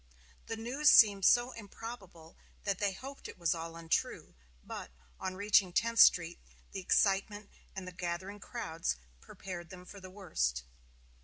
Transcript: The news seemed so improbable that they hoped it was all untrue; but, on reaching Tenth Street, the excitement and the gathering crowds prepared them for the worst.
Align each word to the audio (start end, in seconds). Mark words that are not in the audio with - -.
The 0.47 0.57
news 0.57 0.89
seemed 0.89 1.25
so 1.25 1.51
improbable 1.51 2.35
that 2.63 2.79
they 2.79 2.91
hoped 2.91 3.27
it 3.27 3.37
was 3.37 3.53
all 3.53 3.75
untrue; 3.75 4.33
but, 4.63 4.89
on 5.19 5.35
reaching 5.35 5.71
Tenth 5.71 5.99
Street, 5.99 6.39
the 6.71 6.79
excitement 6.79 7.51
and 7.75 7.87
the 7.87 7.91
gathering 7.91 8.39
crowds 8.39 8.95
prepared 9.19 9.69
them 9.69 9.85
for 9.85 9.99
the 9.99 10.09
worst. 10.09 10.63